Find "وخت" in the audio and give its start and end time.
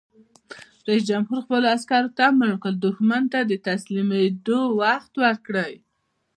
4.81-5.11